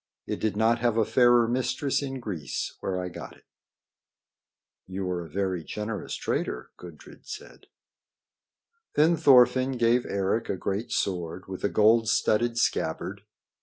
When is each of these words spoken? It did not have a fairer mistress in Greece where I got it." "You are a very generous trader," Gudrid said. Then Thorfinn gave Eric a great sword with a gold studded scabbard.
It 0.25 0.39
did 0.39 0.57
not 0.57 0.79
have 0.79 0.97
a 0.97 1.05
fairer 1.05 1.47
mistress 1.47 2.01
in 2.01 2.19
Greece 2.19 2.75
where 2.79 2.99
I 2.99 3.07
got 3.07 3.37
it." 3.37 3.45
"You 4.87 5.07
are 5.11 5.23
a 5.23 5.29
very 5.29 5.63
generous 5.63 6.15
trader," 6.15 6.71
Gudrid 6.77 7.27
said. 7.27 7.67
Then 8.95 9.15
Thorfinn 9.15 9.73
gave 9.73 10.07
Eric 10.07 10.49
a 10.49 10.57
great 10.57 10.91
sword 10.91 11.45
with 11.47 11.63
a 11.63 11.69
gold 11.69 12.09
studded 12.09 12.57
scabbard. 12.57 13.21